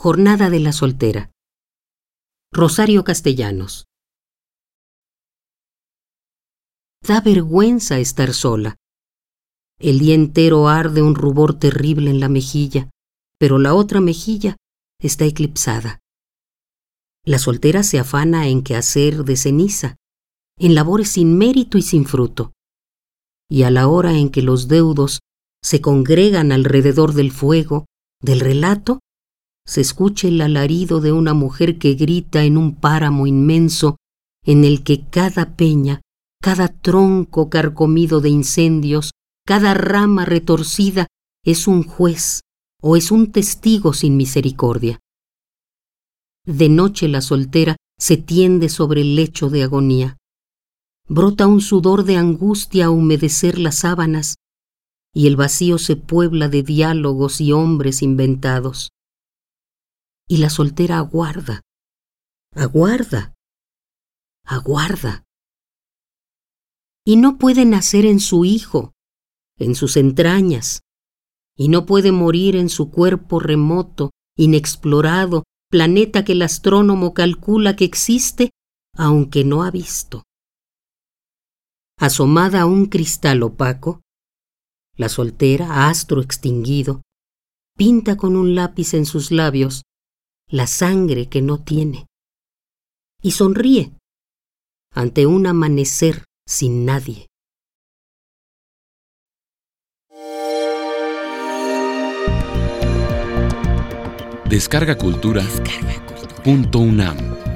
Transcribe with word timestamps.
Jornada 0.00 0.48
de 0.48 0.60
la 0.60 0.72
soltera. 0.72 1.32
Rosario 2.52 3.02
Castellanos. 3.02 3.86
Da 7.02 7.20
vergüenza 7.20 7.98
estar 7.98 8.32
sola. 8.32 8.76
El 9.80 9.98
día 9.98 10.14
entero 10.14 10.68
arde 10.68 11.02
un 11.02 11.16
rubor 11.16 11.58
terrible 11.58 12.10
en 12.10 12.20
la 12.20 12.28
mejilla, 12.28 12.90
pero 13.40 13.58
la 13.58 13.74
otra 13.74 14.00
mejilla 14.00 14.56
está 15.02 15.24
eclipsada. 15.24 15.98
La 17.24 17.40
soltera 17.40 17.82
se 17.82 17.98
afana 17.98 18.46
en 18.46 18.62
quehacer 18.62 19.24
de 19.24 19.36
ceniza, 19.36 19.96
en 20.60 20.76
labores 20.76 21.08
sin 21.08 21.36
mérito 21.36 21.76
y 21.76 21.82
sin 21.82 22.06
fruto. 22.06 22.52
Y 23.50 23.64
a 23.64 23.72
la 23.72 23.88
hora 23.88 24.12
en 24.12 24.30
que 24.30 24.42
los 24.42 24.68
deudos 24.68 25.18
se 25.60 25.80
congregan 25.80 26.52
alrededor 26.52 27.14
del 27.14 27.32
fuego, 27.32 27.86
del 28.22 28.38
relato, 28.38 29.00
se 29.68 29.82
escucha 29.82 30.28
el 30.28 30.40
alarido 30.40 31.02
de 31.02 31.12
una 31.12 31.34
mujer 31.34 31.78
que 31.78 31.92
grita 31.92 32.42
en 32.42 32.56
un 32.56 32.74
páramo 32.74 33.26
inmenso 33.26 33.96
en 34.46 34.64
el 34.64 34.82
que 34.82 35.04
cada 35.10 35.56
peña, 35.56 36.00
cada 36.40 36.68
tronco 36.68 37.50
carcomido 37.50 38.22
de 38.22 38.30
incendios, 38.30 39.10
cada 39.46 39.74
rama 39.74 40.24
retorcida 40.24 41.06
es 41.44 41.68
un 41.68 41.82
juez 41.82 42.40
o 42.80 42.96
es 42.96 43.10
un 43.10 43.30
testigo 43.30 43.92
sin 43.92 44.16
misericordia. 44.16 45.00
De 46.46 46.70
noche 46.70 47.06
la 47.06 47.20
soltera 47.20 47.76
se 47.98 48.16
tiende 48.16 48.70
sobre 48.70 49.02
el 49.02 49.16
lecho 49.16 49.50
de 49.50 49.64
agonía. 49.64 50.16
Brota 51.08 51.46
un 51.46 51.60
sudor 51.60 52.04
de 52.04 52.16
angustia 52.16 52.86
a 52.86 52.90
humedecer 52.90 53.58
las 53.58 53.80
sábanas, 53.80 54.36
y 55.14 55.26
el 55.26 55.36
vacío 55.36 55.76
se 55.76 55.96
puebla 55.96 56.48
de 56.48 56.62
diálogos 56.62 57.42
y 57.42 57.52
hombres 57.52 58.00
inventados 58.00 58.92
y 60.28 60.36
la 60.36 60.50
soltera 60.50 60.98
aguarda, 60.98 61.62
aguarda, 62.54 63.34
aguarda. 64.44 65.24
Y 67.04 67.16
no 67.16 67.38
puede 67.38 67.64
nacer 67.64 68.04
en 68.04 68.20
su 68.20 68.44
hijo, 68.44 68.92
en 69.56 69.74
sus 69.74 69.96
entrañas, 69.96 70.82
y 71.56 71.68
no 71.68 71.86
puede 71.86 72.12
morir 72.12 72.54
en 72.54 72.68
su 72.68 72.90
cuerpo 72.90 73.40
remoto, 73.40 74.10
inexplorado, 74.36 75.44
planeta 75.70 76.24
que 76.24 76.32
el 76.32 76.42
astrónomo 76.42 77.14
calcula 77.14 77.74
que 77.74 77.84
existe, 77.86 78.50
aunque 78.94 79.44
no 79.44 79.64
ha 79.64 79.70
visto. 79.70 80.24
Asomada 81.98 82.62
a 82.62 82.66
un 82.66 82.86
cristal 82.86 83.42
opaco, 83.42 84.02
la 84.94 85.08
soltera, 85.08 85.88
astro 85.88 86.20
extinguido, 86.20 87.02
pinta 87.76 88.16
con 88.16 88.36
un 88.36 88.54
lápiz 88.54 88.92
en 88.94 89.06
sus 89.06 89.30
labios 89.30 89.82
la 90.48 90.66
sangre 90.66 91.28
que 91.28 91.42
no 91.42 91.62
tiene. 91.62 92.06
Y 93.22 93.32
sonríe 93.32 93.92
ante 94.94 95.26
un 95.26 95.46
amanecer 95.46 96.24
sin 96.46 96.84
nadie. 96.84 97.26
Descarga 104.48 104.96
Cultura. 104.96 105.42
Descarga 106.42 106.78
UNAM. 106.78 107.47